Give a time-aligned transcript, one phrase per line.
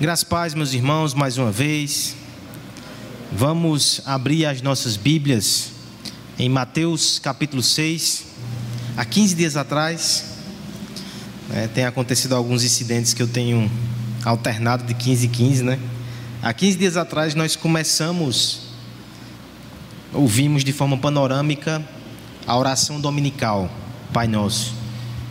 [0.00, 2.16] Graças paz, meus irmãos, mais uma vez.
[3.30, 5.72] Vamos abrir as nossas Bíblias
[6.38, 8.24] em Mateus capítulo 6.
[8.96, 10.24] Há 15 dias atrás,
[11.50, 13.70] né, tem acontecido alguns incidentes que eu tenho
[14.24, 15.78] alternado de 15 em 15, né?
[16.42, 18.70] Há 15 dias atrás nós começamos,
[20.14, 21.86] ouvimos de forma panorâmica
[22.46, 23.70] a oração dominical,
[24.14, 24.72] Pai Nosso.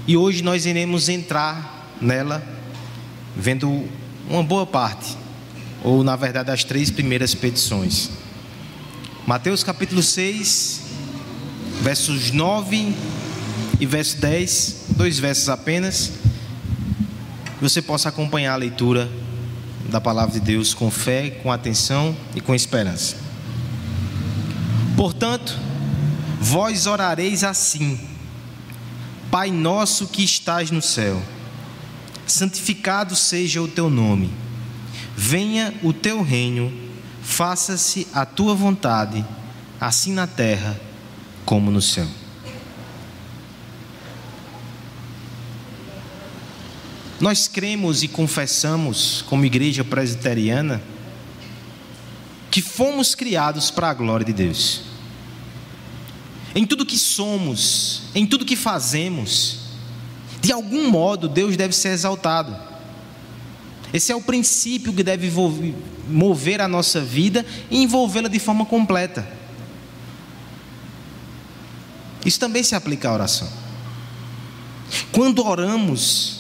[0.06, 2.44] E hoje nós iremos entrar nela,
[3.36, 3.90] vendo
[4.30, 5.18] uma boa parte,
[5.84, 8.12] ou na verdade as três primeiras petições.
[9.26, 10.82] Mateus capítulo 6,
[11.82, 12.94] versos 9
[13.80, 16.12] e verso 10, dois versos apenas.
[17.60, 19.10] Você possa acompanhar a leitura
[19.90, 23.18] da palavra de Deus com fé, com atenção e com esperança.
[24.96, 25.58] Portanto,
[26.40, 28.00] vós orareis assim:
[29.32, 31.20] Pai nosso que estás no céu,
[32.32, 34.32] santificado seja o teu nome.
[35.16, 36.72] Venha o teu reino,
[37.22, 39.26] faça-se a tua vontade,
[39.80, 40.80] assim na terra
[41.46, 42.08] como no céu.
[47.20, 50.82] Nós cremos e confessamos, como igreja presbiteriana,
[52.50, 54.84] que fomos criados para a glória de Deus.
[56.56, 59.59] Em tudo que somos, em tudo que fazemos,
[60.42, 62.56] de algum modo Deus deve ser exaltado.
[63.94, 65.32] Esse é o princípio que deve
[66.08, 69.28] mover a nossa vida e envolvê-la de forma completa.
[72.26, 73.50] Isso também se aplica à oração.
[75.12, 76.40] Quando oramos,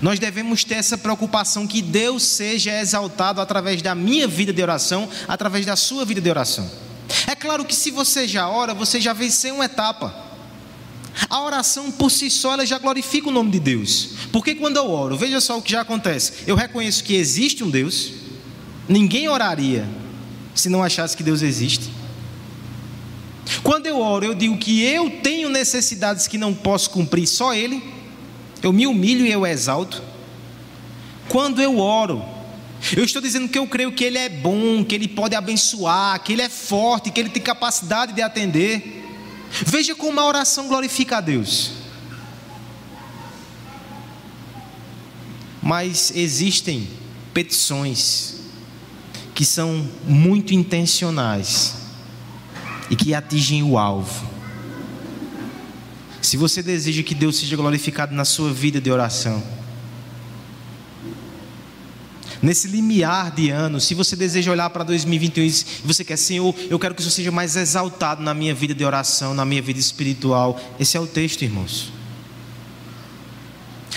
[0.00, 5.08] nós devemos ter essa preocupação que Deus seja exaltado através da minha vida de oração,
[5.28, 6.70] através da sua vida de oração.
[7.26, 10.23] É claro que se você já ora, você já venceu uma etapa.
[11.28, 14.10] A oração por si só ela já glorifica o nome de Deus.
[14.32, 16.32] Porque quando eu oro, veja só o que já acontece.
[16.46, 18.12] Eu reconheço que existe um Deus.
[18.88, 19.88] Ninguém oraria
[20.54, 21.90] se não achasse que Deus existe.
[23.62, 27.94] Quando eu oro, eu digo que eu tenho necessidades que não posso cumprir, só Ele
[28.64, 30.02] eu me humilho e eu exalto.
[31.28, 32.24] Quando eu oro,
[32.96, 36.32] eu estou dizendo que eu creio que Ele é bom, que Ele pode abençoar, que
[36.32, 39.03] Ele é forte, que Ele tem capacidade de atender.
[39.64, 41.72] Veja como a oração glorifica a Deus.
[45.62, 46.88] Mas existem
[47.32, 48.40] petições
[49.34, 51.76] que são muito intencionais
[52.90, 54.28] e que atingem o alvo.
[56.20, 59.42] Se você deseja que Deus seja glorificado na sua vida de oração,
[62.44, 66.78] nesse limiar de anos, se você deseja olhar para 2021 e você quer, Senhor, eu
[66.78, 70.60] quero que isso seja mais exaltado na minha vida de oração, na minha vida espiritual,
[70.78, 71.90] esse é o texto, irmãos.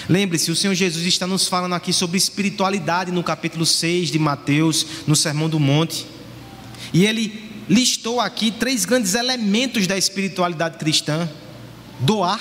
[0.07, 4.85] Lembre-se, o Senhor Jesus está nos falando aqui sobre espiritualidade no capítulo 6 de Mateus,
[5.05, 6.07] no Sermão do Monte.
[6.93, 11.29] E ele listou aqui três grandes elementos da espiritualidade cristã
[11.99, 12.39] doar,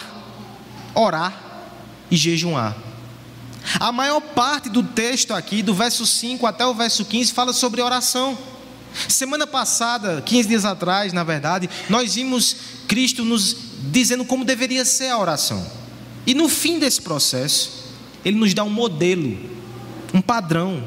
[0.94, 1.72] orar
[2.08, 2.85] e jejuar.
[3.80, 7.82] A maior parte do texto aqui, do verso 5 até o verso 15, fala sobre
[7.82, 8.38] oração.
[9.08, 12.56] Semana passada, 15 dias atrás, na verdade, nós vimos
[12.88, 13.56] Cristo nos
[13.90, 15.66] dizendo como deveria ser a oração.
[16.26, 17.92] E no fim desse processo,
[18.24, 19.38] ele nos dá um modelo,
[20.14, 20.86] um padrão,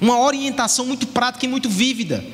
[0.00, 2.24] uma orientação muito prática e muito vívida.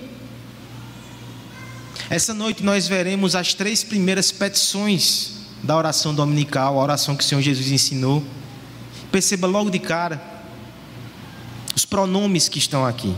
[2.10, 7.26] Essa noite nós veremos as três primeiras petições da oração dominical, a oração que o
[7.26, 8.22] Senhor Jesus ensinou.
[9.14, 10.20] Perceba logo de cara
[11.72, 13.14] os pronomes que estão aqui.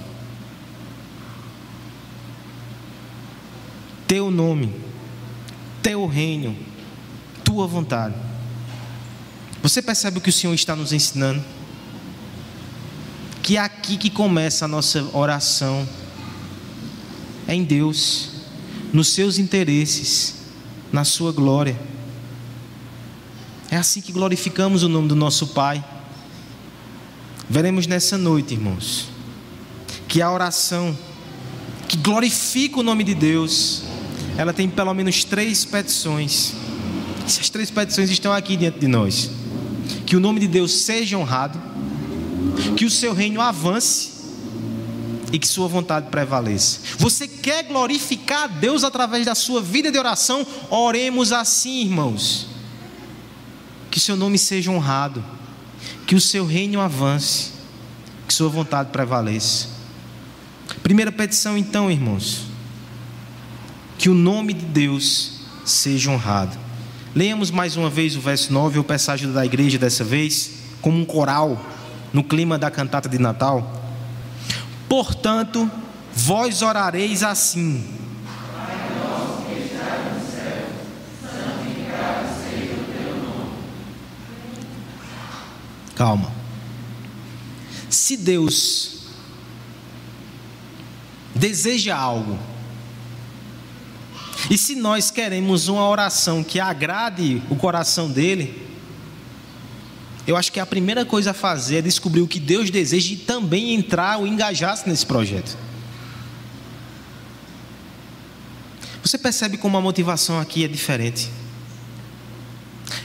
[4.07, 4.75] Teu nome,
[5.83, 6.55] teu reino,
[7.43, 8.15] tua vontade.
[9.63, 11.43] Você percebe o que o Senhor está nos ensinando?
[13.43, 15.89] Que é aqui que começa a nossa oração.
[17.49, 18.33] É em Deus,
[18.93, 20.35] nos seus interesses,
[20.93, 21.75] na sua glória.
[23.71, 25.85] É assim que glorificamos o nome do nosso Pai.
[27.49, 29.09] Veremos nessa noite, irmãos,
[30.09, 30.97] que a oração
[31.89, 33.83] que glorifica o nome de Deus,
[34.37, 36.55] ela tem pelo menos três petições.
[37.25, 39.31] Essas três petições estão aqui diante de nós.
[40.05, 41.61] Que o nome de Deus seja honrado,
[42.77, 44.13] que o seu reino avance
[45.33, 46.81] e que sua vontade prevaleça.
[46.99, 50.47] Você quer glorificar a Deus através da sua vida de oração?
[50.71, 52.57] Oremos assim, irmãos
[53.97, 55.25] que seu nome seja honrado,
[56.07, 57.51] que o seu reino avance,
[58.29, 59.69] que sua vontade prevaleça.
[60.83, 62.47] Primeira petição, então, irmãos,
[63.99, 66.57] que o nome de Deus seja honrado.
[67.15, 71.05] Leamos mais uma vez o verso 9, o passagem da igreja dessa vez, como um
[71.05, 71.61] coral,
[72.13, 73.83] no clima da cantata de Natal.
[74.89, 75.69] Portanto,
[76.15, 77.85] vós orareis assim:
[85.97, 86.31] Calma.
[87.91, 89.07] Se Deus
[91.35, 92.39] deseja algo,
[94.51, 98.65] e se nós queremos uma oração que agrade o coração dele,
[100.27, 103.17] eu acho que a primeira coisa a fazer é descobrir o que Deus deseja e
[103.17, 105.57] também entrar ou engajar-se nesse projeto.
[109.03, 111.31] Você percebe como a motivação aqui é diferente.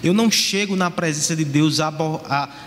[0.03, 1.79] Eu não chego na presença de Deus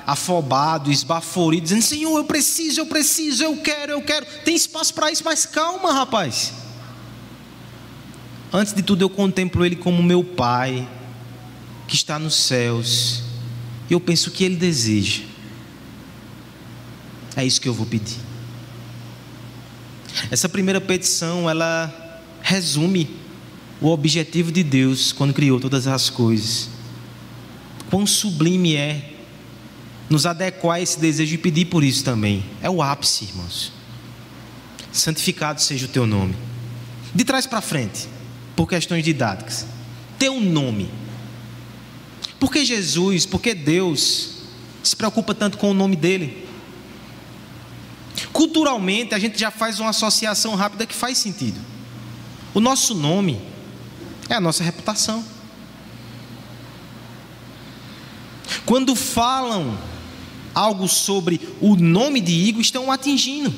[0.06, 4.26] afobado, esbaforido, dizendo: Senhor, eu preciso, eu preciso, eu quero, eu quero.
[4.44, 6.52] Tem espaço para isso, mas calma, rapaz.
[8.52, 10.88] Antes de tudo, eu contemplo Ele como meu Pai,
[11.88, 13.22] que está nos céus,
[13.90, 15.22] e eu penso o que Ele deseja.
[17.36, 18.18] É isso que eu vou pedir.
[20.30, 23.10] Essa primeira petição, ela resume
[23.80, 26.73] o objetivo de Deus quando criou todas as coisas
[27.90, 29.12] quão sublime é
[30.08, 32.44] nos adequar a esse desejo e pedir por isso também.
[32.62, 33.72] É o ápice, irmãos.
[34.92, 36.36] Santificado seja o teu nome.
[37.14, 38.08] De trás para frente,
[38.54, 39.66] por questões didáticas.
[40.18, 40.90] Teu nome.
[42.38, 44.34] Por que Jesus, por que Deus
[44.82, 46.46] se preocupa tanto com o nome dele?
[48.32, 51.60] Culturalmente, a gente já faz uma associação rápida que faz sentido.
[52.52, 53.40] O nosso nome
[54.28, 55.24] é a nossa reputação.
[58.66, 59.78] Quando falam
[60.54, 63.52] algo sobre o nome de Igor, estão atingindo.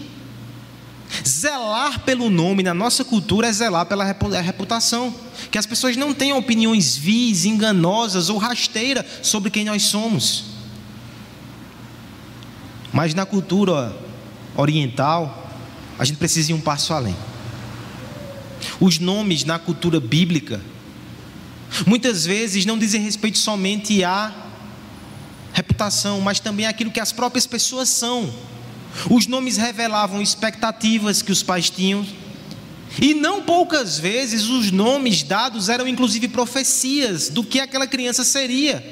[1.27, 4.05] Zelar pelo nome na nossa cultura é zelar pela
[4.41, 5.15] reputação.
[5.51, 10.45] Que as pessoas não tenham opiniões vis, enganosas ou rasteiras sobre quem nós somos.
[12.93, 13.95] Mas na cultura
[14.57, 15.53] oriental,
[15.99, 17.17] a gente precisa ir um passo além.
[18.81, 20.61] Os nomes na cultura bíblica,
[21.87, 24.46] muitas vezes não dizem respeito somente a
[25.57, 28.31] reputação, mas também aquilo que as próprias pessoas são.
[29.11, 32.07] Os nomes revelavam expectativas que os pais tinham,
[33.01, 38.85] e não poucas vezes os nomes dados eram inclusive profecias do que aquela criança seria.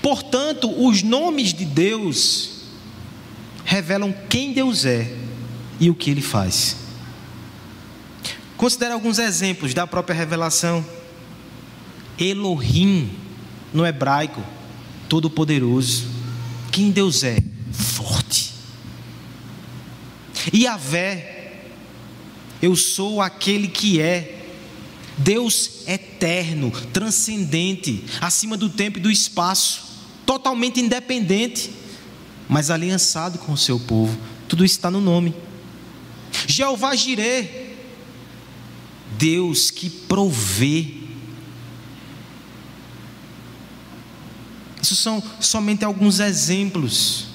[0.00, 2.62] Portanto, os nomes de Deus
[3.66, 5.14] revelam quem Deus é
[5.78, 6.76] e o que ele faz.
[8.56, 10.84] Considere alguns exemplos da própria revelação.
[12.18, 13.10] Elohim,
[13.72, 14.42] no hebraico,
[15.12, 16.06] todo-poderoso.
[16.70, 17.36] Quem Deus é?
[17.70, 18.50] Forte.
[20.50, 21.64] E a vé,
[22.62, 24.38] eu sou aquele que é.
[25.18, 29.82] Deus eterno, transcendente, acima do tempo e do espaço,
[30.24, 31.70] totalmente independente,
[32.48, 34.18] mas aliançado com o seu povo.
[34.48, 35.34] Tudo está no nome.
[36.46, 37.76] Jeová Jireh,
[39.18, 41.01] Deus que provê
[44.92, 47.28] Isso são somente alguns exemplos.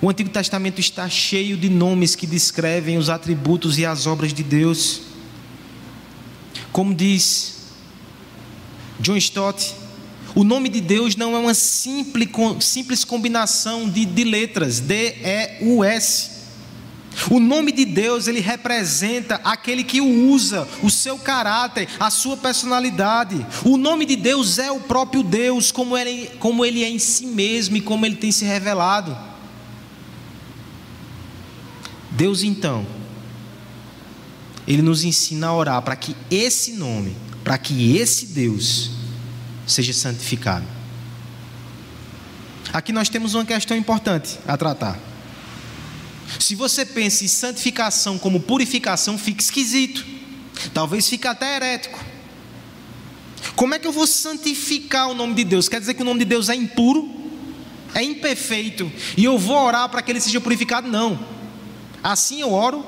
[0.00, 4.42] O Antigo Testamento está cheio de nomes que descrevem os atributos e as obras de
[4.42, 5.02] Deus.
[6.72, 7.56] Como diz
[8.98, 9.74] John Stott,
[10.34, 16.29] o nome de Deus não é uma simples, simples combinação de, de letras, D-E-U-S.
[17.30, 22.36] O nome de Deus, ele representa aquele que o usa, o seu caráter, a sua
[22.36, 23.44] personalidade.
[23.64, 27.26] O nome de Deus é o próprio Deus, como ele, como ele é em si
[27.26, 29.16] mesmo e como ele tem se revelado.
[32.12, 32.86] Deus, então,
[34.66, 38.90] ele nos ensina a orar para que esse nome, para que esse Deus
[39.66, 40.66] seja santificado.
[42.72, 45.09] Aqui nós temos uma questão importante a tratar.
[46.38, 50.04] Se você pensa em santificação como purificação, fica esquisito.
[50.72, 51.98] Talvez fique até herético.
[53.56, 55.68] Como é que eu vou santificar o nome de Deus?
[55.68, 57.08] Quer dizer que o nome de Deus é impuro?
[57.94, 58.90] É imperfeito?
[59.16, 60.88] E eu vou orar para que ele seja purificado?
[60.88, 61.18] Não.
[62.02, 62.86] Assim eu oro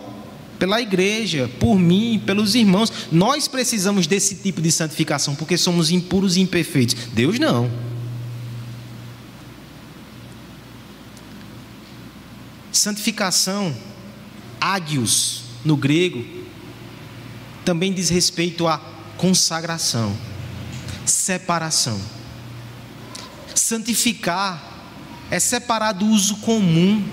[0.59, 2.93] pela igreja, por mim, pelos irmãos.
[3.11, 6.95] Nós precisamos desse tipo de santificação porque somos impuros e imperfeitos.
[7.13, 7.69] Deus não.
[12.83, 13.73] Santificação,
[14.61, 16.25] ágios no grego,
[17.65, 18.77] também diz respeito à
[19.17, 20.19] consagração,
[21.07, 21.97] separação.
[23.55, 24.61] Santificar
[25.31, 27.09] é separar do uso comum,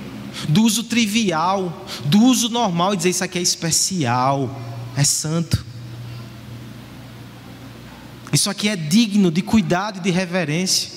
[0.48, 4.60] do uso trivial, do uso normal e dizer isso aqui é especial,
[4.98, 5.64] é santo.
[8.34, 10.90] Isso aqui é digno de cuidado e de reverência.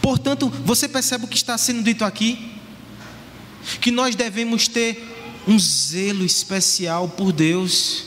[0.00, 2.59] Portanto, você percebe o que está sendo dito aqui?
[3.80, 5.02] Que nós devemos ter
[5.46, 8.04] um zelo especial por Deus.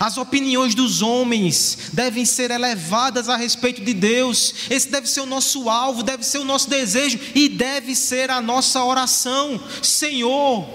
[0.00, 4.54] As opiniões dos homens devem ser elevadas a respeito de Deus.
[4.68, 8.40] Esse deve ser o nosso alvo, deve ser o nosso desejo e deve ser a
[8.40, 9.58] nossa oração.
[9.82, 10.68] Senhor,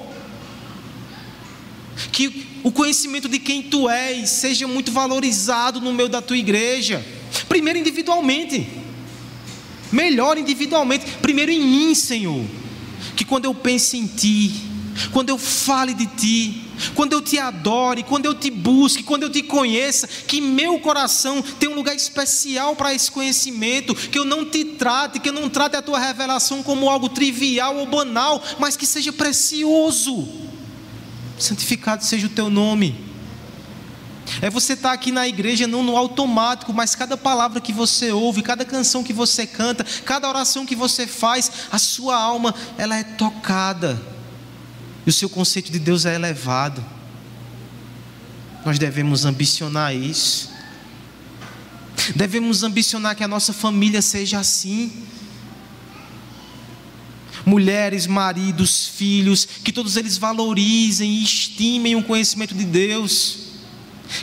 [2.12, 7.06] que o conhecimento de quem tu és seja muito valorizado no meio da tua igreja.
[7.48, 8.68] Primeiro individualmente.
[9.92, 11.06] Melhor individualmente.
[11.22, 12.44] Primeiro em mim, Senhor.
[13.16, 14.52] Que quando eu pense em ti,
[15.12, 16.62] quando eu fale de ti,
[16.96, 21.42] quando eu te adore, quando eu te busque, quando eu te conheça, que meu coração
[21.42, 25.50] tenha um lugar especial para esse conhecimento, que eu não te trate, que eu não
[25.50, 30.28] trate a tua revelação como algo trivial ou banal, mas que seja precioso.
[31.40, 33.13] Santificado seja o teu nome.
[34.42, 38.12] É você estar tá aqui na igreja não no automático, mas cada palavra que você
[38.12, 42.96] ouve, cada canção que você canta, cada oração que você faz, a sua alma ela
[42.98, 44.02] é tocada
[45.06, 46.84] e o seu conceito de Deus é elevado.
[48.66, 50.50] Nós devemos ambicionar isso.
[52.16, 55.04] Devemos ambicionar que a nossa família seja assim.
[57.46, 63.43] Mulheres, maridos, filhos, que todos eles valorizem e estimem o conhecimento de Deus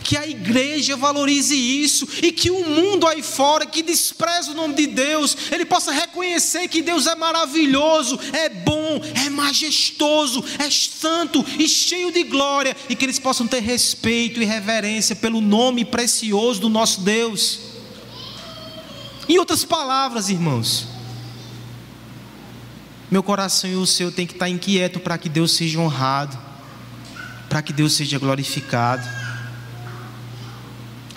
[0.02, 4.74] que a igreja valorize isso e que o mundo aí fora que despreza o nome
[4.74, 11.44] de Deus, ele possa reconhecer que Deus é maravilhoso, é bom, é majestoso, é santo
[11.58, 16.60] e cheio de glória e que eles possam ter respeito e reverência pelo nome precioso
[16.60, 17.60] do nosso Deus.
[19.28, 20.88] Em outras palavras, irmãos,
[23.10, 26.38] meu coração e o seu tem que estar inquieto para que Deus seja honrado,
[27.48, 29.19] para que Deus seja glorificado.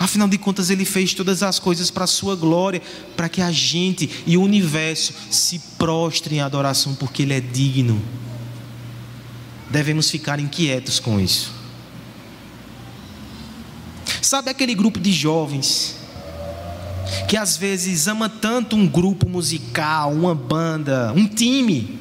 [0.04, 2.82] Afinal de contas, Ele fez todas as coisas para a Sua glória,
[3.16, 8.02] para que a gente e o universo se prostrem em adoração, porque Ele é digno.
[9.70, 11.54] Devemos ficar inquietos com isso.
[14.22, 15.96] Sabe aquele grupo de jovens
[17.30, 21.98] que às vezes ama tanto um grupo musical, uma banda, um time,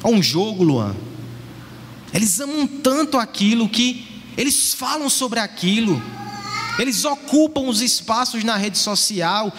[0.00, 0.94] ou um jogo, Luan?
[2.14, 4.05] Eles amam tanto aquilo que
[4.36, 6.00] eles falam sobre aquilo,
[6.78, 9.52] eles ocupam os espaços na rede social,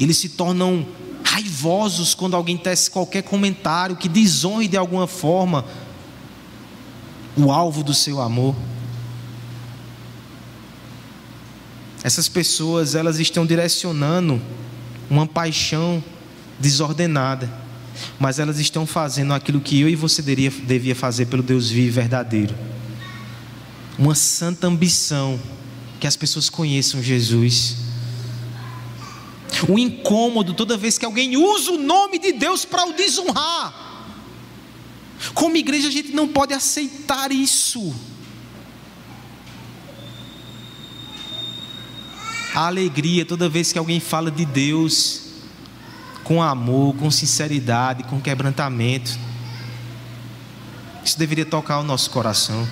[0.00, 0.86] eles se tornam
[1.22, 5.64] raivosos quando alguém tece qualquer comentário que desonre de alguma forma
[7.36, 8.54] o alvo do seu amor.
[12.02, 14.40] Essas pessoas, elas estão direcionando
[15.10, 16.02] uma paixão
[16.58, 17.52] desordenada,
[18.18, 21.90] mas elas estão fazendo aquilo que eu e você devia fazer pelo Deus vivo e
[21.90, 22.54] verdadeiro
[23.98, 25.40] uma santa ambição
[26.00, 27.76] que as pessoas conheçam Jesus.
[29.68, 33.82] O incômodo toda vez que alguém usa o nome de Deus para o desonrar.
[35.32, 37.94] Como igreja, a gente não pode aceitar isso.
[42.54, 45.22] A alegria toda vez que alguém fala de Deus
[46.22, 49.18] com amor, com sinceridade, com quebrantamento.
[51.04, 52.66] Isso deveria tocar o nosso coração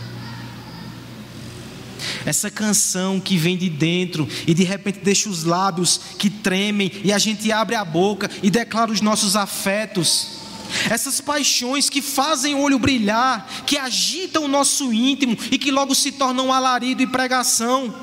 [2.25, 7.13] essa canção que vem de dentro e de repente deixa os lábios que tremem e
[7.13, 10.43] a gente abre a boca e declara os nossos afetos.
[10.89, 15.95] Essas paixões que fazem o olho brilhar, que agitam o nosso íntimo e que logo
[15.95, 17.95] se tornam alarido e pregação.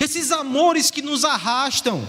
[0.00, 2.06] Esses amores que nos arrastam.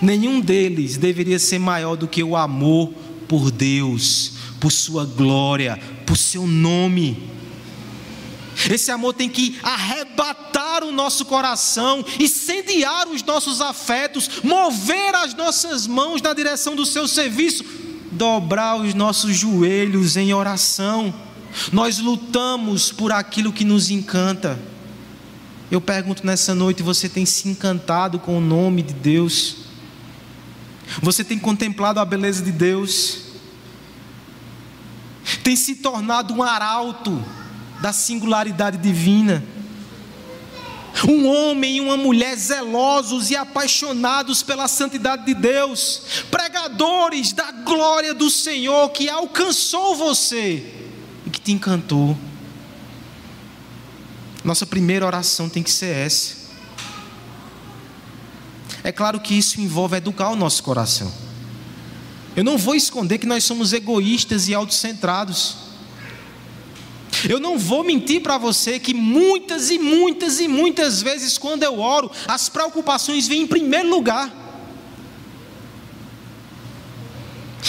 [0.00, 2.92] Nenhum deles deveria ser maior do que o amor
[3.28, 7.30] por Deus, por Sua glória, por Seu nome.
[8.70, 15.86] Esse amor tem que arrebatar o nosso coração, incendiar os nossos afetos, mover as nossas
[15.86, 17.64] mãos na direção do seu serviço,
[18.12, 21.12] dobrar os nossos joelhos em oração.
[21.72, 24.58] Nós lutamos por aquilo que nos encanta.
[25.70, 29.56] Eu pergunto nessa noite: você tem se encantado com o nome de Deus?
[31.00, 33.22] Você tem contemplado a beleza de Deus?
[35.42, 37.24] Tem se tornado um arauto?
[37.82, 39.44] Da singularidade divina.
[41.08, 48.14] Um homem e uma mulher zelosos e apaixonados pela santidade de Deus, pregadores da glória
[48.14, 50.72] do Senhor que alcançou você
[51.26, 52.16] e que te encantou.
[54.44, 56.36] Nossa primeira oração tem que ser essa.
[58.84, 61.12] É claro que isso envolve educar o nosso coração.
[62.36, 65.71] Eu não vou esconder que nós somos egoístas e autocentrados.
[67.28, 71.78] Eu não vou mentir para você que muitas e muitas e muitas vezes, quando eu
[71.78, 74.42] oro, as preocupações vêm em primeiro lugar.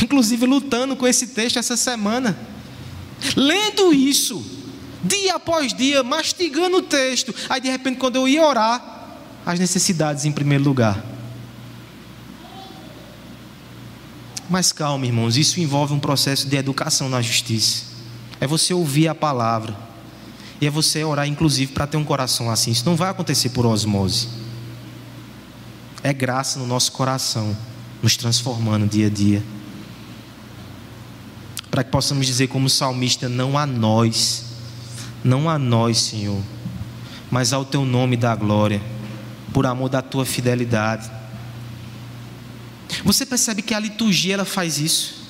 [0.01, 2.37] inclusive lutando com esse texto essa semana,
[3.35, 4.43] lendo isso,
[5.03, 7.33] dia após dia, mastigando o texto.
[7.49, 11.03] Aí de repente, quando eu ia orar, as necessidades em primeiro lugar.
[14.49, 17.92] Mas calma, irmãos, isso envolve um processo de educação na justiça.
[18.43, 19.73] É você ouvir a palavra.
[20.59, 22.71] E é você orar, inclusive, para ter um coração assim.
[22.71, 24.27] Isso não vai acontecer por osmose.
[26.03, 27.55] É graça no nosso coração,
[28.01, 29.41] nos transformando dia a dia.
[31.71, 34.43] Para que possamos dizer, como salmista: não a nós,
[35.23, 36.41] não a nós, Senhor,
[37.31, 38.81] mas ao teu nome da glória,
[39.53, 41.09] por amor da tua fidelidade.
[43.05, 45.22] Você percebe que a liturgia ela faz isso?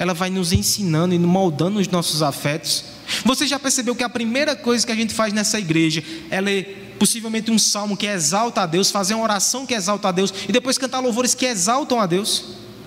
[0.00, 2.84] Ela vai nos ensinando e moldando os nossos afetos.
[3.22, 6.96] Você já percebeu que a primeira coisa que a gente faz nessa igreja é ler
[6.98, 10.52] possivelmente um salmo que exalta a Deus, fazer uma oração que exalta a Deus e
[10.52, 12.44] depois cantar louvores que exaltam a Deus?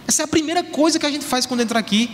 [0.08, 2.10] Essa é a primeira coisa que a gente faz quando entra aqui.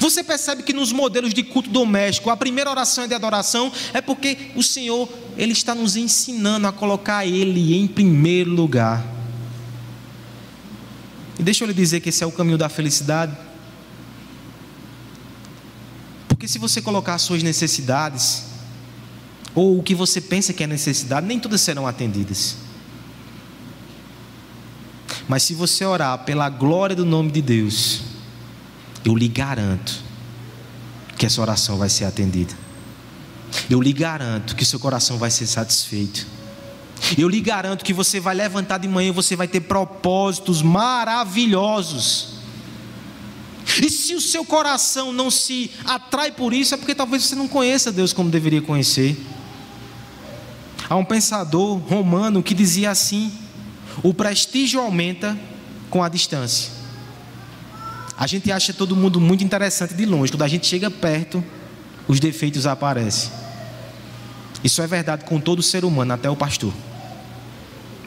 [0.00, 4.00] Você percebe que nos modelos de culto doméstico, a primeira oração é de adoração, é
[4.00, 9.17] porque o Senhor, Ele está nos ensinando a colocar Ele em primeiro lugar.
[11.38, 13.36] E deixa eu lhe dizer que esse é o caminho da felicidade.
[16.26, 18.44] Porque se você colocar as suas necessidades,
[19.54, 22.56] ou o que você pensa que é necessidade, nem todas serão atendidas.
[25.28, 28.00] Mas se você orar pela glória do nome de Deus,
[29.04, 30.00] eu lhe garanto
[31.16, 32.54] que essa oração vai ser atendida.
[33.68, 36.26] Eu lhe garanto que seu coração vai ser satisfeito.
[37.16, 42.38] Eu lhe garanto que você vai levantar de manhã e você vai ter propósitos maravilhosos.
[43.80, 47.46] E se o seu coração não se atrai por isso, é porque talvez você não
[47.46, 49.16] conheça Deus como deveria conhecer.
[50.88, 53.32] Há um pensador romano que dizia assim:
[54.02, 55.38] o prestígio aumenta
[55.90, 56.72] com a distância.
[58.16, 61.44] A gente acha todo mundo muito interessante de longe, quando a gente chega perto,
[62.08, 63.30] os defeitos aparecem.
[64.64, 66.72] Isso é verdade com todo ser humano, até o pastor.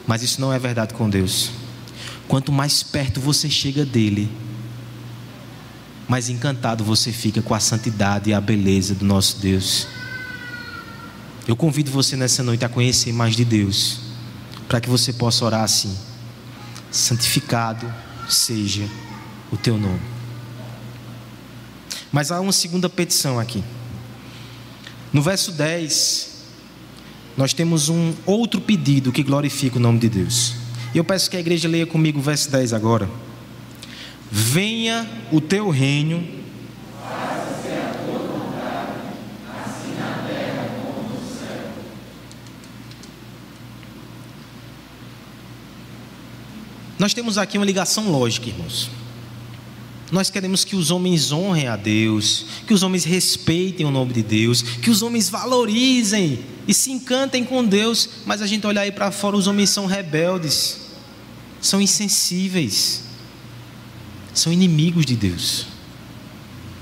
[0.06, 1.50] Mas isso não é verdade com Deus.
[2.28, 4.30] Quanto mais perto você chega dele,
[6.08, 9.86] mais encantado você fica com a santidade e a beleza do nosso Deus.
[11.46, 14.00] Eu convido você nessa noite a conhecer mais de Deus,
[14.68, 15.96] para que você possa orar assim:
[16.90, 17.92] santificado
[18.28, 18.88] seja
[19.50, 20.00] o teu nome.
[22.12, 23.64] Mas há uma segunda petição aqui.
[25.12, 26.31] No verso 10,
[27.36, 30.54] nós temos um outro pedido que glorifica o nome de Deus.
[30.94, 33.08] E eu peço que a igreja leia comigo o verso 10 agora.
[34.30, 36.42] Venha o teu reino
[47.02, 48.88] Nós temos aqui uma ligação lógica, irmãos.
[50.12, 54.22] Nós queremos que os homens honrem a Deus, que os homens respeitem o nome de
[54.22, 58.92] Deus, que os homens valorizem e se encantem com Deus, mas a gente olha aí
[58.92, 60.78] para fora, os homens são rebeldes,
[61.60, 63.04] são insensíveis,
[64.32, 65.66] são inimigos de Deus.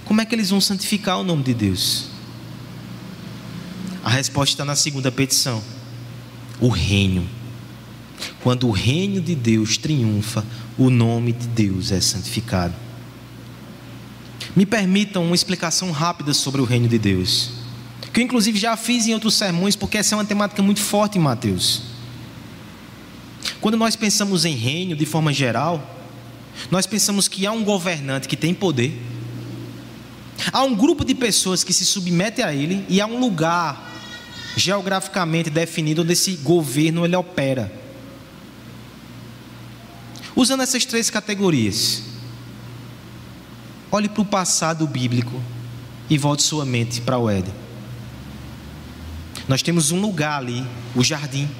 [0.05, 2.09] Como é que eles vão santificar o nome de Deus?
[4.03, 5.63] A resposta está na segunda petição:
[6.61, 7.27] o reino.
[8.43, 10.45] Quando o reino de Deus triunfa,
[10.77, 12.75] o nome de Deus é santificado.
[14.55, 17.51] Me permitam uma explicação rápida sobre o reino de Deus,
[18.13, 21.19] que eu inclusive já fiz em outros sermões, porque essa é uma temática muito forte
[21.19, 21.83] em Mateus.
[23.61, 25.99] Quando nós pensamos em reino de forma geral,
[26.71, 29.01] nós pensamos que há um governante que tem poder,
[30.53, 33.89] há um grupo de pessoas que se submetem a ele e há um lugar
[34.57, 37.73] geograficamente definido onde esse governo ele opera.
[40.35, 42.11] Usando essas três categorias,
[43.93, 45.43] Olhe para o passado bíblico
[46.09, 47.53] e volte sua mente para o Éden.
[49.51, 51.51] Nós temos um lugar ali, o jardim.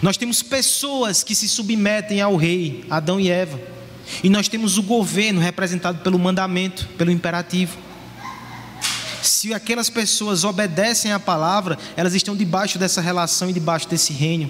[0.00, 3.60] Nós temos pessoas que se submetem ao rei, Adão e Eva.
[4.22, 7.76] E nós temos o governo representado pelo mandamento, pelo imperativo.
[9.24, 14.48] Se aquelas pessoas obedecem à palavra, elas estão debaixo dessa relação e debaixo desse reino.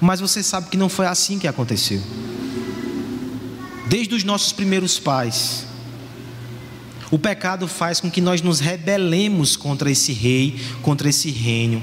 [0.00, 2.02] Mas você sabe que não foi assim que aconteceu
[3.86, 5.64] desde os nossos primeiros pais.
[7.14, 11.80] O pecado faz com que nós nos rebelemos contra esse rei, contra esse reino.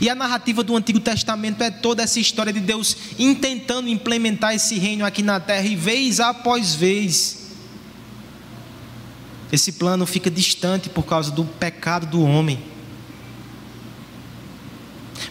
[0.00, 4.76] E a narrativa do Antigo Testamento é toda essa história de Deus intentando implementar esse
[4.76, 7.52] reino aqui na terra, e vez após vez,
[9.52, 12.58] esse plano fica distante por causa do pecado do homem.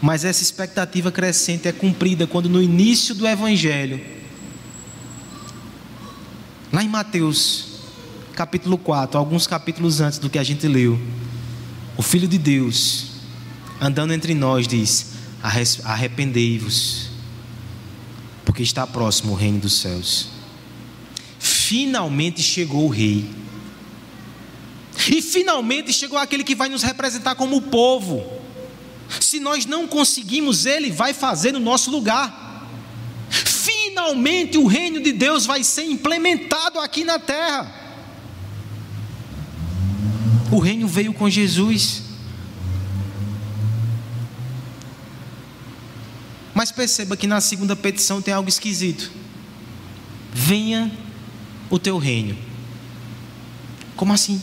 [0.01, 3.99] Mas essa expectativa crescente é cumprida quando, no início do Evangelho,
[6.71, 7.72] Lá em Mateus,
[8.33, 10.99] capítulo 4, alguns capítulos antes do que a gente leu,
[11.95, 13.11] o Filho de Deus,
[13.79, 15.13] andando entre nós, diz:
[15.83, 17.09] Arrependei-vos,
[18.43, 20.29] porque está próximo o reino dos céus.
[21.39, 23.29] Finalmente chegou o Rei.
[25.07, 28.23] E finalmente chegou aquele que vai nos representar como povo.
[29.19, 32.67] Se nós não conseguimos, Ele vai fazer no nosso lugar.
[33.29, 37.82] Finalmente o reino de Deus vai ser implementado aqui na terra.
[40.53, 42.03] O reino veio com Jesus.
[46.53, 49.09] Mas perceba que na segunda petição tem algo esquisito.
[50.31, 50.91] Venha
[51.71, 52.37] o teu reino.
[53.95, 54.39] Como assim?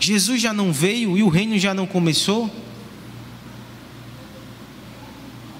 [0.00, 2.52] Jesus já não veio e o reino já não começou?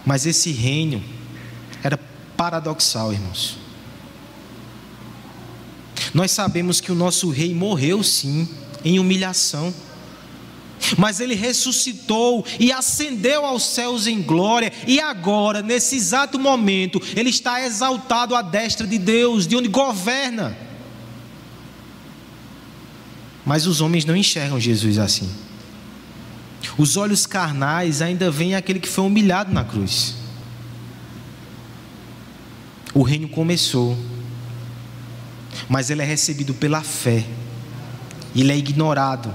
[0.04, 1.00] Mas esse reino
[1.80, 1.96] era
[2.36, 3.56] paradoxal, irmãos.
[6.12, 8.48] Nós sabemos que o nosso rei morreu sim,
[8.84, 9.72] em humilhação.
[10.98, 17.30] Mas ele ressuscitou e ascendeu aos céus em glória, e agora, nesse exato momento, ele
[17.30, 20.56] está exaltado à destra de Deus, de onde governa.
[23.46, 25.30] Mas os homens não enxergam Jesus assim.
[26.76, 30.16] Os olhos carnais ainda veem aquele que foi humilhado na cruz.
[32.92, 33.98] O reino começou,
[35.68, 37.24] mas ele é recebido pela fé,
[38.40, 39.34] ele é ignorado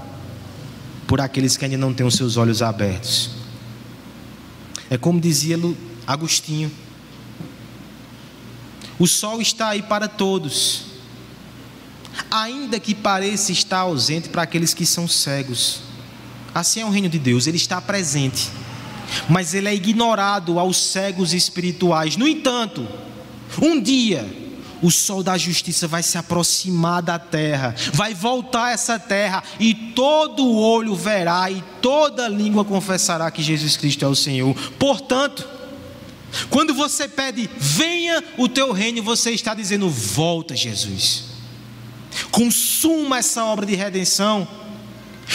[1.06, 3.30] por aqueles que ainda não têm os seus olhos abertos.
[4.88, 5.58] É como dizia
[6.06, 6.70] Agostinho:
[8.98, 10.82] o sol está aí para todos,
[12.30, 15.80] ainda que pareça estar ausente para aqueles que são cegos.
[16.54, 18.50] Assim é o reino de Deus, ele está presente,
[19.28, 22.16] mas ele é ignorado aos cegos espirituais.
[22.16, 22.86] No entanto,
[23.62, 24.28] um dia,
[24.82, 30.56] o sol da justiça vai se aproximar da terra, vai voltar essa terra, e todo
[30.56, 34.54] olho verá, e toda língua confessará que Jesus Cristo é o Senhor.
[34.78, 35.46] Portanto,
[36.48, 41.24] quando você pede, venha o teu reino, você está dizendo, volta, Jesus.
[42.30, 44.46] Consuma essa obra de redenção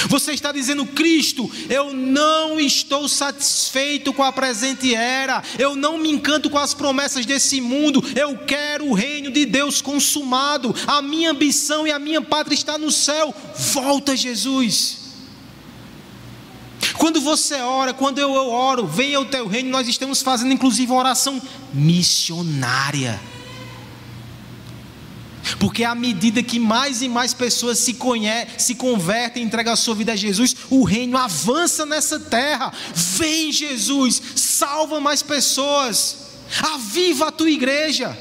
[0.09, 6.11] você está dizendo, Cristo, eu não estou satisfeito com a presente era, eu não me
[6.11, 11.31] encanto com as promessas desse mundo, eu quero o reino de Deus consumado, a minha
[11.31, 13.33] ambição e a minha pátria está no céu.
[13.73, 15.05] Volta, Jesus.
[16.97, 20.99] Quando você ora, quando eu oro, venha o teu reino, nós estamos fazendo inclusive uma
[20.99, 21.41] oração
[21.73, 23.19] missionária.
[25.65, 29.95] Porque à medida que mais e mais pessoas se conhecem, se convertem, entregam a sua
[29.95, 32.71] vida a Jesus, o reino avança nessa terra.
[32.93, 36.17] Vem Jesus, salva mais pessoas,
[36.75, 38.15] aviva a tua igreja.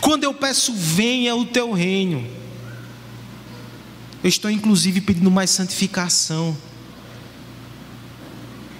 [0.00, 2.24] Quando eu peço, venha o teu reino,
[4.22, 6.56] eu estou inclusive pedindo mais santificação.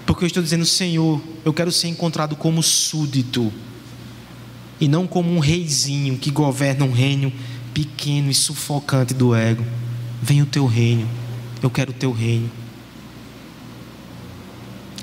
[0.06, 3.52] Porque eu estou dizendo, Senhor, eu quero ser encontrado como súdito
[4.80, 7.32] e não como um reizinho que governa um reino
[7.74, 9.64] pequeno e sufocante do ego.
[10.22, 11.08] Vem o teu reino,
[11.62, 12.50] eu quero o teu reino.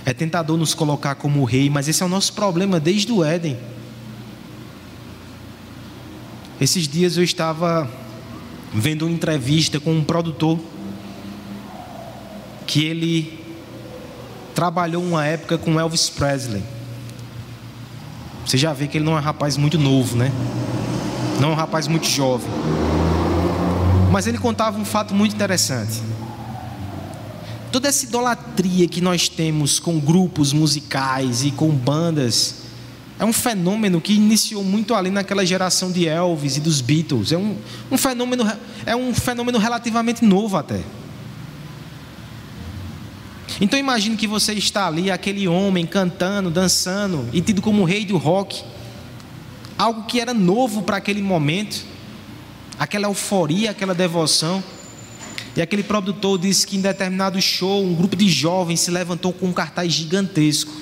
[0.06, 3.58] É tentador nos colocar como rei, mas esse é o nosso problema desde o Éden.
[6.62, 7.90] Esses dias eu estava
[8.74, 10.60] vendo uma entrevista com um produtor
[12.68, 13.40] que ele
[14.54, 16.64] trabalhou uma época com Elvis Presley.
[18.46, 20.32] Você já vê que ele não é um rapaz muito novo, né?
[21.40, 22.48] Não é um rapaz muito jovem.
[24.12, 26.02] Mas ele contava um fato muito interessante.
[27.72, 32.64] Toda essa idolatria que nós temos com grupos musicais e com bandas
[33.20, 37.32] é um fenômeno que iniciou muito ali naquela geração de Elvis e dos Beatles.
[37.32, 37.58] É um,
[37.92, 38.50] um fenômeno,
[38.86, 40.82] é um fenômeno relativamente novo até.
[43.60, 48.18] Então imagine que você está ali, aquele homem cantando, dançando e tido como rei do
[48.18, 48.64] rock.
[49.78, 51.86] Algo que era novo para aquele momento,
[52.78, 54.64] aquela euforia, aquela devoção.
[55.56, 59.48] E aquele produtor disse que em determinado show, um grupo de jovens se levantou com
[59.48, 60.74] um cartaz gigantesco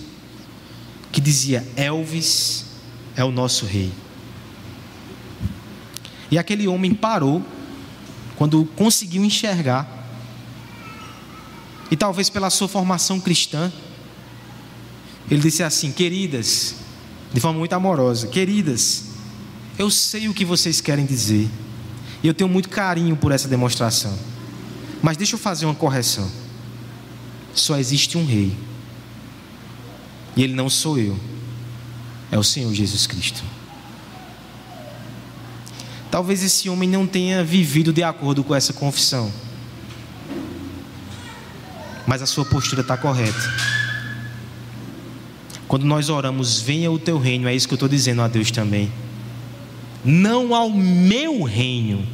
[1.12, 2.66] que dizia: Elvis
[3.16, 3.92] é o nosso rei.
[6.32, 7.44] E aquele homem parou
[8.36, 10.03] quando conseguiu enxergar
[11.92, 13.72] e talvez pela sua formação cristã,
[15.30, 16.76] ele disse assim: Queridas,
[17.34, 19.06] de forma muito amorosa, queridas,
[19.78, 21.50] eu sei o que vocês querem dizer,
[22.22, 24.18] e eu tenho muito carinho por essa demonstração,
[25.02, 26.30] mas deixa eu fazer uma correção.
[27.54, 28.56] Só existe um rei,
[30.36, 31.18] e ele não sou eu,
[32.32, 33.44] é o Senhor Jesus Cristo.
[36.14, 39.32] Talvez esse homem não tenha vivido de acordo com essa confissão.
[42.06, 43.40] Mas a sua postura está correta.
[45.68, 48.52] Quando nós oramos, venha o teu reino, é isso que eu estou dizendo a Deus
[48.52, 48.92] também.
[50.04, 52.06] Não ao meu reino,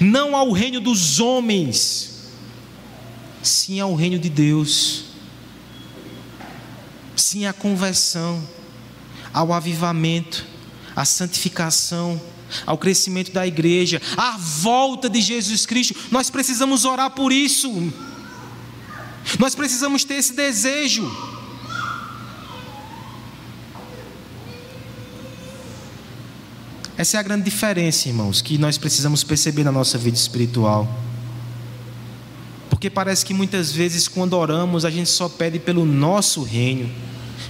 [0.00, 2.32] não ao reino dos homens,
[3.42, 5.04] sim ao reino de Deus,
[7.14, 8.42] sim à conversão,
[9.32, 10.44] ao avivamento,
[10.96, 12.20] à santificação
[12.66, 15.94] ao crescimento da igreja, à volta de Jesus Cristo.
[16.10, 17.92] Nós precisamos orar por isso.
[19.38, 21.10] Nós precisamos ter esse desejo.
[26.96, 30.88] Essa é a grande diferença, irmãos, que nós precisamos perceber na nossa vida espiritual.
[32.70, 36.88] Porque parece que muitas vezes, quando oramos, a gente só pede pelo nosso reino,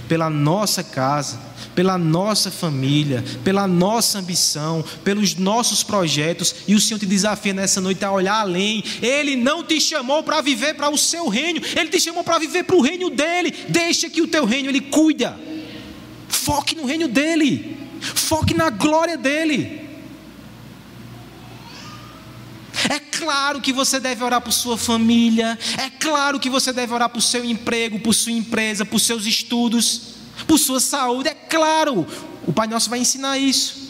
[0.07, 6.97] pela nossa casa pela nossa família, pela nossa ambição, pelos nossos projetos, e o Senhor
[6.97, 8.83] te desafia nessa noite a olhar além.
[9.01, 12.63] Ele não te chamou para viver para o seu reino, ele te chamou para viver
[12.63, 13.53] para o reino dele.
[13.67, 15.37] Deixa que o teu reino ele cuida.
[16.29, 17.77] Foque no reino dele.
[17.99, 19.84] Foque na glória dele.
[22.89, 27.09] É claro que você deve orar por sua família, é claro que você deve orar
[27.09, 31.29] por seu emprego, por sua empresa, por seus estudos por sua saúde.
[31.29, 32.05] É claro,
[32.45, 33.85] o Pai Nosso vai ensinar isso.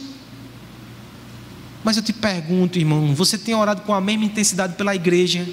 [1.84, 5.48] Mas eu te pergunto, irmão, você tem orado com a mesma intensidade pela igreja,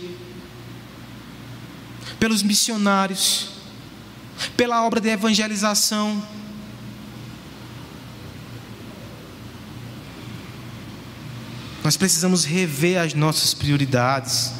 [2.18, 3.50] pelos missionários,
[4.57, 6.22] pela obra de evangelização?
[11.92, 14.50] Nós precisamos rever as nossas prioridades,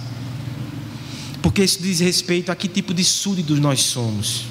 [1.41, 4.45] porque isso diz respeito a que tipo de súditos nós somos.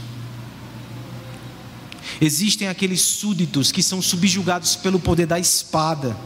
[2.19, 6.17] Existem aqueles súditos que são subjugados pelo poder da espada.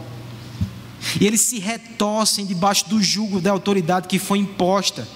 [1.20, 5.06] E eles se retorcem debaixo do jugo da autoridade que foi imposta.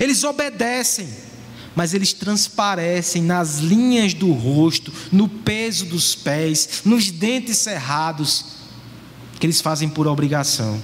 [0.00, 1.08] Eles obedecem,
[1.74, 8.55] mas eles transparecem nas linhas do rosto, no peso dos pés, nos dentes cerrados,
[9.38, 10.80] que eles fazem por obrigação.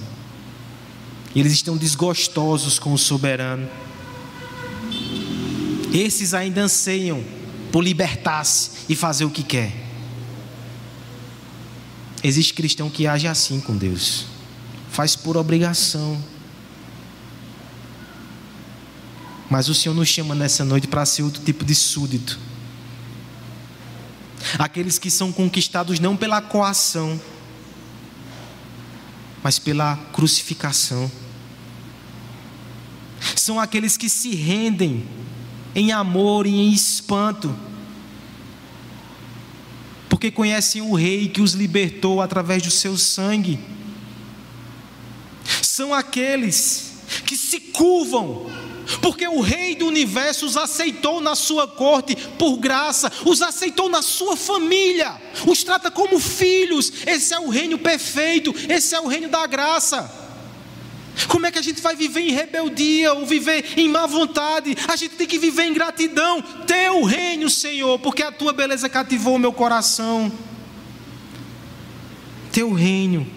[1.33, 3.67] E eles estão desgostosos com o soberano.
[5.93, 7.23] Esses ainda anseiam
[7.71, 9.71] por libertar-se e fazer o que quer.
[12.23, 14.25] Existe cristão que age assim com Deus,
[14.89, 16.23] faz por obrigação.
[19.49, 22.39] Mas o Senhor nos chama nessa noite para ser outro tipo de súdito.
[24.57, 27.19] Aqueles que são conquistados não pela coação,
[29.43, 31.11] mas pela crucificação.
[33.35, 35.05] São aqueles que se rendem
[35.75, 37.53] em amor e em espanto,
[40.07, 43.59] porque conhecem o Rei que os libertou através do seu sangue.
[45.61, 46.93] São aqueles
[47.25, 48.49] que se curvam,
[49.01, 54.01] porque o Rei do universo os aceitou na sua corte por graça, os aceitou na
[54.01, 56.91] sua família, os trata como filhos.
[57.05, 60.21] Esse é o reino perfeito, esse é o reino da graça.
[61.27, 64.75] Como é que a gente vai viver em rebeldia ou viver em má vontade?
[64.87, 66.41] A gente tem que viver em gratidão.
[66.65, 70.31] Teu reino, Senhor, porque a tua beleza cativou o meu coração.
[72.51, 73.27] Teu reino.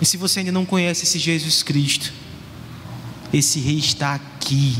[0.00, 2.12] E se você ainda não conhece esse Jesus Cristo,
[3.32, 4.76] esse rei está aqui.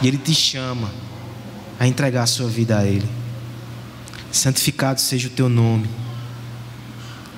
[0.00, 0.90] E ele te chama
[1.78, 3.08] a entregar a sua vida a ele.
[4.30, 5.88] Santificado seja o teu nome.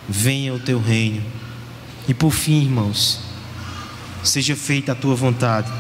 [0.09, 1.23] Venha o teu reino
[2.07, 3.21] e por fim, irmãos,
[4.23, 5.73] seja feita a tua vontade.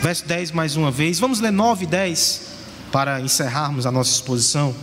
[0.00, 1.18] Verso 10 mais uma vez.
[1.18, 2.48] Vamos ler 9 e 10
[2.92, 4.74] para encerrarmos a nossa exposição.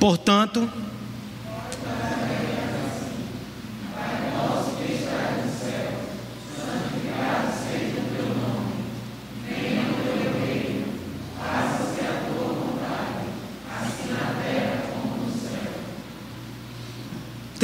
[0.00, 0.70] Portanto,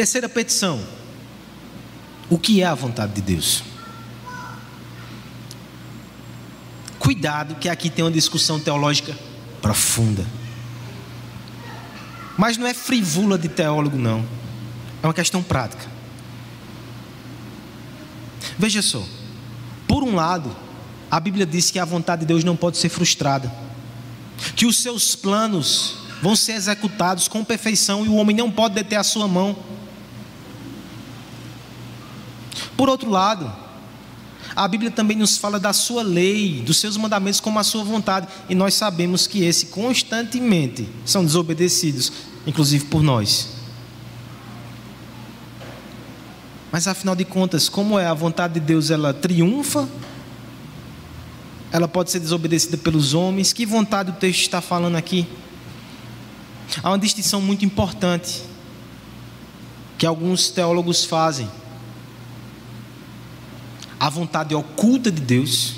[0.00, 0.80] Terceira petição.
[2.30, 3.62] O que é a vontade de Deus?
[6.98, 9.14] Cuidado, que aqui tem uma discussão teológica
[9.60, 10.24] profunda.
[12.38, 14.24] Mas não é frivula de teólogo, não.
[15.02, 15.86] É uma questão prática.
[18.58, 19.06] Veja só.
[19.86, 20.56] Por um lado,
[21.10, 23.52] a Bíblia diz que a vontade de Deus não pode ser frustrada.
[24.56, 28.98] Que os seus planos vão ser executados com perfeição e o homem não pode deter
[28.98, 29.68] a sua mão.
[32.80, 33.52] Por outro lado,
[34.56, 38.26] a Bíblia também nos fala da sua lei, dos seus mandamentos como a sua vontade,
[38.48, 42.10] e nós sabemos que esse constantemente são desobedecidos,
[42.46, 43.48] inclusive por nós.
[46.72, 49.86] Mas afinal de contas, como é a vontade de Deus, ela triunfa?
[51.70, 53.52] Ela pode ser desobedecida pelos homens?
[53.52, 55.28] Que vontade o texto está falando aqui?
[56.82, 58.42] Há uma distinção muito importante
[59.98, 61.59] que alguns teólogos fazem.
[64.00, 65.74] A vontade oculta de Deus,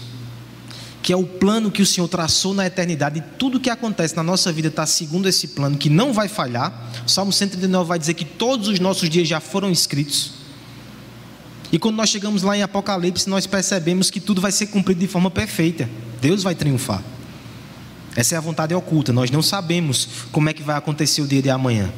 [1.03, 4.23] que é o plano que o Senhor traçou na eternidade, e tudo que acontece na
[4.23, 6.73] nossa vida está segundo esse plano, que não vai falhar.
[7.05, 10.35] O Salmo 139 vai dizer que todos os nossos dias já foram escritos.
[11.73, 15.09] E quando nós chegamos lá em Apocalipse, nós percebemos que tudo vai ser cumprido de
[15.09, 15.89] forma perfeita.
[16.21, 17.03] Deus vai triunfar.
[18.15, 19.13] Essa é a vontade oculta.
[19.13, 21.91] Nós não sabemos como é que vai acontecer o dia de amanhã.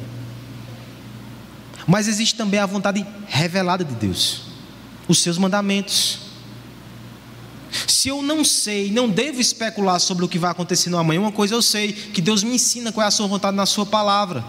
[1.85, 4.43] Mas existe também a vontade revelada de Deus,
[5.07, 6.19] os seus mandamentos.
[7.87, 11.31] Se eu não sei, não devo especular sobre o que vai acontecer no amanhã, uma
[11.31, 14.43] coisa eu sei, que Deus me ensina qual é a sua vontade na sua palavra.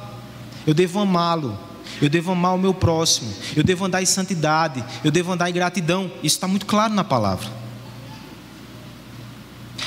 [0.67, 1.59] Eu devo amá-lo,
[2.01, 5.53] eu devo amar o meu próximo, eu devo andar em santidade, eu devo andar em
[5.53, 6.11] gratidão.
[6.23, 7.49] Isso está muito claro na palavra.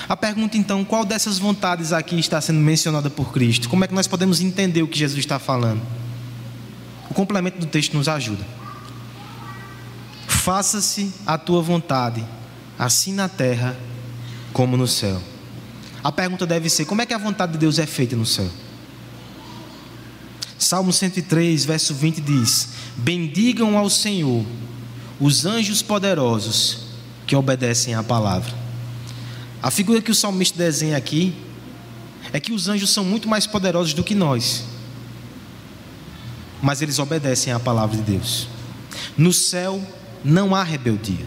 [0.07, 3.69] A pergunta então, qual dessas vontades aqui está sendo mencionada por Cristo?
[3.69, 5.81] Como é que nós podemos entender o que Jesus está falando?
[7.09, 8.58] O complemento do texto nos ajuda.
[10.49, 12.25] Faça-se a tua vontade,
[12.75, 13.77] assim na terra
[14.51, 15.21] como no céu.
[16.03, 18.49] A pergunta deve ser: como é que a vontade de Deus é feita no céu?
[20.57, 24.43] Salmo 103, verso 20 diz: Bendigam ao Senhor
[25.19, 26.79] os anjos poderosos
[27.27, 28.51] que obedecem à palavra.
[29.61, 31.31] A figura que o salmista desenha aqui
[32.33, 34.63] é que os anjos são muito mais poderosos do que nós,
[36.59, 38.47] mas eles obedecem à palavra de Deus.
[39.15, 39.79] No céu
[40.23, 41.25] não há rebeldia,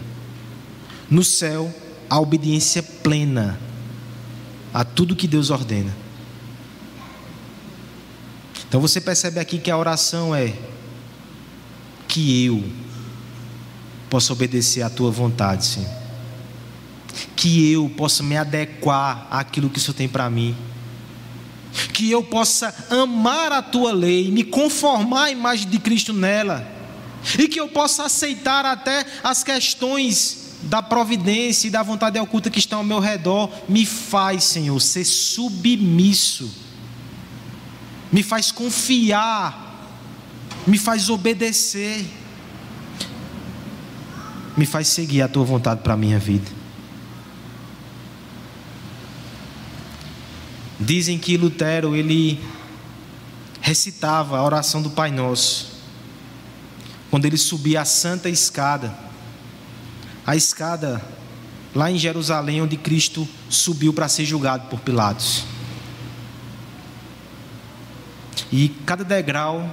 [1.09, 1.73] no céu
[2.09, 3.59] há obediência plena
[4.73, 5.95] a tudo que Deus ordena.
[8.67, 10.53] Então você percebe aqui que a oração é
[12.07, 12.63] que eu
[14.09, 16.03] possa obedecer à tua vontade, Senhor
[17.35, 20.55] que eu possa me adequar àquilo que o Senhor tem para mim.
[21.91, 26.65] Que eu possa amar a tua lei, me conformar à imagem de Cristo nela.
[27.37, 32.59] E que eu possa aceitar até as questões da providência e da vontade oculta que
[32.59, 33.49] estão ao meu redor.
[33.67, 36.51] Me faz, Senhor, ser submisso.
[38.11, 39.89] Me faz confiar.
[40.67, 42.05] Me faz obedecer.
[44.55, 46.49] Me faz seguir a tua vontade para a minha vida.
[50.79, 52.39] Dizem que Lutero ele
[53.61, 55.72] recitava a oração do Pai Nosso
[57.13, 58.91] quando ele subia a santa escada.
[60.25, 60.99] A escada
[61.75, 65.43] lá em Jerusalém onde Cristo subiu para ser julgado por Pilatos.
[68.51, 69.71] E cada degrau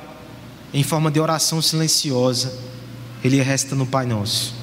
[0.74, 2.52] em forma de oração silenciosa,
[3.24, 4.54] ele resta no Pai Nosso.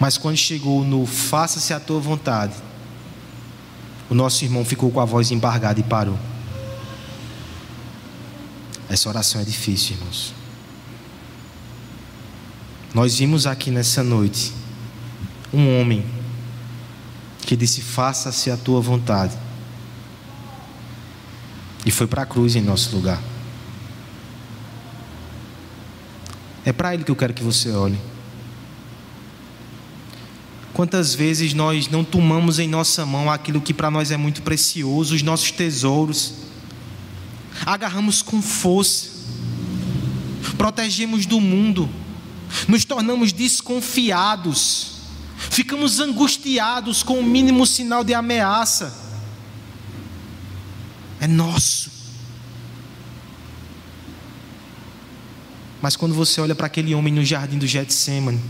[0.00, 2.54] Mas quando chegou no faça-se a tua vontade,
[4.08, 6.18] o nosso irmão ficou com a voz embargada e parou.
[8.92, 10.34] Essa oração é difícil, irmãos.
[12.92, 14.52] Nós vimos aqui nessa noite
[15.50, 16.04] um homem
[17.46, 19.34] que disse: Faça-se a tua vontade.
[21.86, 23.18] E foi para a cruz em nosso lugar.
[26.62, 27.98] É para ele que eu quero que você olhe.
[30.74, 35.14] Quantas vezes nós não tomamos em nossa mão aquilo que para nós é muito precioso,
[35.14, 36.41] os nossos tesouros,
[37.64, 39.10] agarramos com força,
[40.56, 41.88] protegemos do mundo,
[42.68, 44.92] nos tornamos desconfiados,
[45.36, 49.00] ficamos angustiados com o mínimo sinal de ameaça.
[51.20, 51.90] É nosso.
[55.80, 58.40] Mas quando você olha para aquele homem no jardim do Getsemane,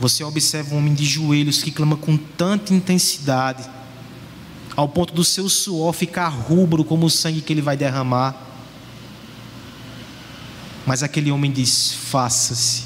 [0.00, 3.68] você observa um homem de joelhos que clama com tanta intensidade,
[4.76, 8.34] ao ponto do seu suor ficar rubro como o sangue que ele vai derramar.
[10.86, 12.84] Mas aquele homem diz: Faça-se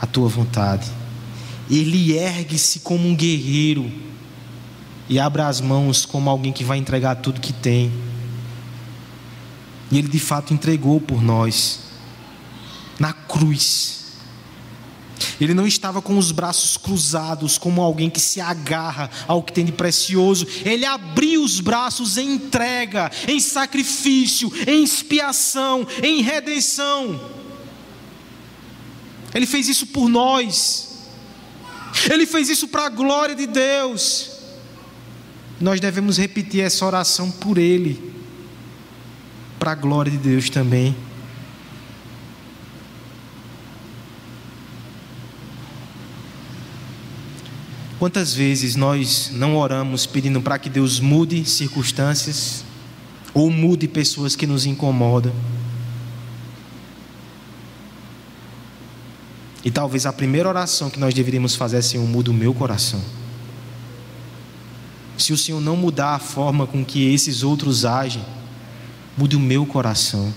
[0.00, 0.90] a tua vontade.
[1.70, 3.90] Ele ergue-se como um guerreiro
[5.08, 7.92] e abre as mãos como alguém que vai entregar tudo que tem.
[9.90, 11.80] E ele de fato entregou por nós
[12.98, 14.01] na cruz.
[15.40, 19.64] Ele não estava com os braços cruzados, como alguém que se agarra ao que tem
[19.64, 20.46] de precioso.
[20.64, 27.20] Ele abriu os braços em entrega, em sacrifício, em expiação, em redenção.
[29.34, 30.88] Ele fez isso por nós.
[32.10, 34.30] Ele fez isso para a glória de Deus.
[35.60, 38.12] Nós devemos repetir essa oração por Ele,
[39.58, 40.96] para a glória de Deus também.
[48.02, 52.64] Quantas vezes nós não oramos pedindo para que Deus mude circunstâncias
[53.32, 55.32] ou mude pessoas que nos incomodam?
[59.64, 63.00] E talvez a primeira oração que nós deveríamos fazer é: Senhor, muda o meu coração.
[65.16, 68.24] Se o Senhor não mudar a forma com que esses outros agem,
[69.16, 70.34] mude o meu coração.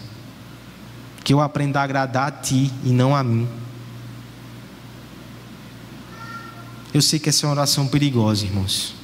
[1.23, 3.47] Que eu aprenda a agradar a Ti e não a mim.
[6.95, 8.95] Eu sei que essa é uma oração perigosa, irmãos.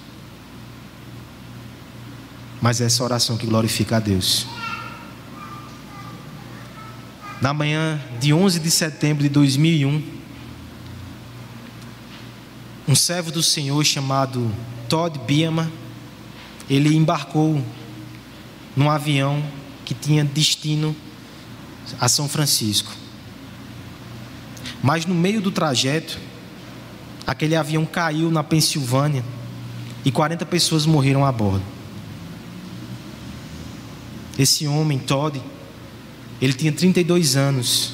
[2.62, 4.48] Mas é essa oração que glorifica a Deus.
[7.42, 10.02] Na manhã de 11 de setembro de 2001,
[12.88, 14.50] um servo do Senhor chamado
[14.88, 15.70] Todd Biama,
[16.70, 17.62] ele embarcou
[18.74, 19.44] num avião
[19.84, 20.96] que tinha destino
[22.00, 22.94] a São Francisco.
[24.82, 26.31] Mas no meio do trajeto,
[27.32, 29.24] aquele avião caiu na Pensilvânia
[30.04, 31.64] e 40 pessoas morreram a bordo.
[34.38, 35.42] Esse homem, Todd,
[36.42, 37.94] ele tinha 32 anos,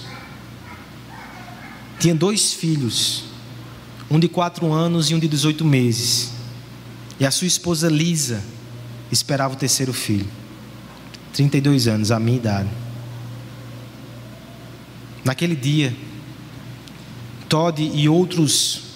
[1.99, 3.25] tinha dois filhos,
[4.09, 6.31] um de 4 anos e um de 18 meses.
[7.19, 8.43] E a sua esposa Lisa
[9.11, 10.27] esperava o terceiro filho.
[11.33, 12.69] 32 anos, a minha idade.
[15.23, 15.95] Naquele dia,
[17.47, 18.86] Todd e outros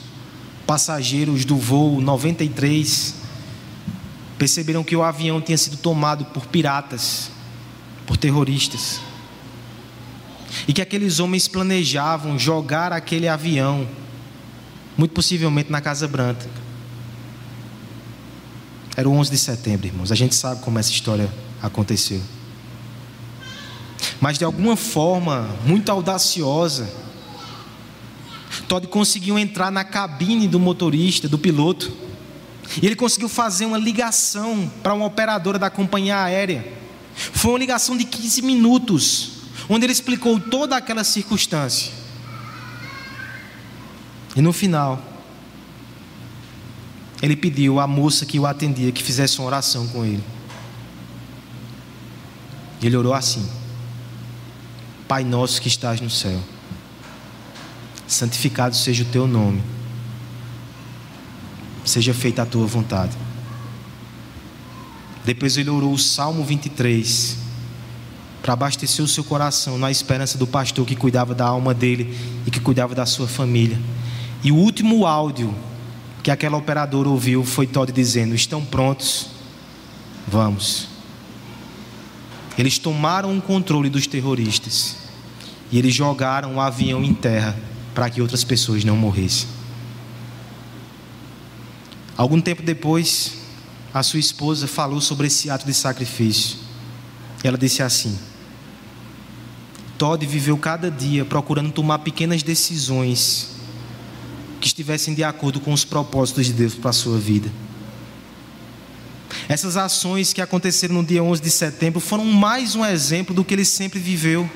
[0.71, 3.15] passageiros do voo 93
[4.37, 7.29] perceberam que o avião tinha sido tomado por piratas,
[8.07, 9.01] por terroristas.
[10.65, 13.85] E que aqueles homens planejavam jogar aquele avião,
[14.97, 16.47] muito possivelmente na Casa Branca.
[18.95, 20.09] Era o 11 de setembro, irmãos.
[20.09, 21.29] A gente sabe como essa história
[21.61, 22.21] aconteceu.
[24.21, 26.89] Mas de alguma forma, muito audaciosa,
[28.71, 31.91] Todd conseguiu entrar na cabine do motorista, do piloto.
[32.81, 36.65] E ele conseguiu fazer uma ligação para uma operadora da companhia aérea.
[37.13, 39.31] Foi uma ligação de 15 minutos
[39.67, 41.91] onde ele explicou toda aquela circunstância.
[44.37, 45.03] E no final,
[47.21, 50.23] ele pediu à moça que o atendia que fizesse uma oração com ele.
[52.81, 53.45] Ele orou assim:
[55.09, 56.41] Pai nosso que estás no céu,
[58.11, 59.61] santificado seja o teu nome,
[61.85, 63.15] seja feita a tua vontade.
[65.23, 67.37] Depois ele orou o Salmo 23,
[68.41, 72.51] para abastecer o seu coração na esperança do pastor que cuidava da alma dele e
[72.51, 73.79] que cuidava da sua família.
[74.43, 75.55] E o último áudio
[76.23, 79.29] que aquela operadora ouviu foi Todd dizendo: Estão prontos?
[80.27, 80.87] Vamos.
[82.57, 84.97] Eles tomaram o controle dos terroristas
[85.71, 89.47] e eles jogaram o avião em terra para que outras pessoas não morressem.
[92.15, 93.33] Algum tempo depois,
[93.93, 96.57] a sua esposa falou sobre esse ato de sacrifício.
[97.43, 98.17] Ela disse assim:
[99.97, 103.49] Todd viveu cada dia procurando tomar pequenas decisões
[104.59, 107.51] que estivessem de acordo com os propósitos de Deus para a sua vida.
[109.49, 113.53] Essas ações que aconteceram no dia 11 de setembro foram mais um exemplo do que
[113.53, 114.49] ele sempre viveu.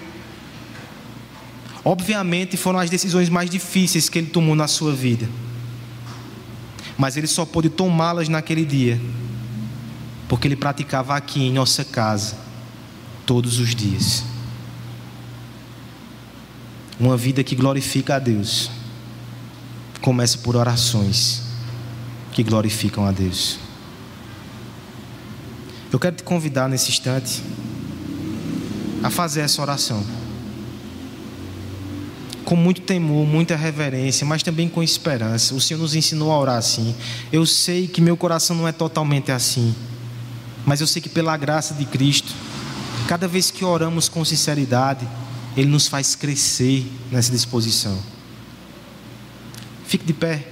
[1.86, 5.29] Obviamente, foram as decisões mais difíceis que ele tomou na sua vida.
[6.97, 8.99] Mas ele só pôde tomá-las naquele dia,
[10.27, 12.36] porque ele praticava aqui em nossa casa,
[13.25, 14.36] todos os dias
[16.99, 18.69] uma vida que glorifica a Deus
[20.01, 21.41] começa por orações
[22.31, 23.57] que glorificam a Deus.
[25.91, 27.41] Eu quero te convidar nesse instante
[29.01, 30.05] a fazer essa oração.
[32.46, 35.54] Com muito temor, muita reverência, mas também com esperança.
[35.56, 36.96] O Senhor nos ensinou a orar assim.
[37.32, 39.76] Eu sei que meu coração não é totalmente assim,
[40.66, 42.32] mas eu sei que pela graça de Cristo,
[43.08, 45.08] cada vez que oramos com sinceridade,
[45.58, 47.98] ele nos faz crescer nessa disposição.
[49.86, 50.48] Fique de pé.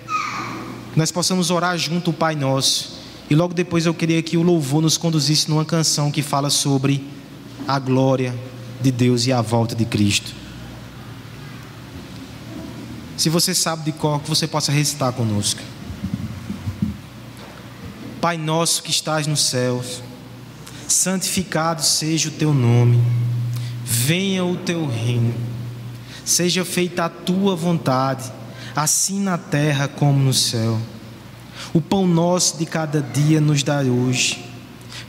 [0.96, 3.02] Nós possamos orar junto o Pai Nosso.
[3.30, 7.04] E logo depois eu queria que o louvor nos conduzisse numa canção que fala sobre
[7.68, 8.36] a glória
[8.82, 10.43] de Deus e a volta de Cristo.
[13.24, 15.62] Se você sabe de cor, que você possa recitar conosco.
[18.20, 20.04] Pai nosso que estás nos céus,
[20.90, 23.02] santificado seja o teu nome
[23.82, 25.34] venha o teu reino,
[26.26, 28.30] seja feita a tua vontade,
[28.76, 30.78] assim na terra como no céu.
[31.74, 34.44] O pão nosso de cada dia nos dá hoje.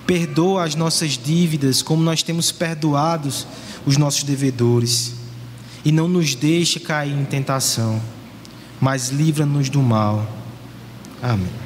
[0.06, 3.44] Perdoa as nossas dívidas, como nós temos perdoados
[3.84, 5.23] os nossos devedores.
[5.84, 8.00] E não nos deixe cair em tentação,
[8.80, 10.26] mas livra-nos do mal.
[11.22, 11.63] Amém.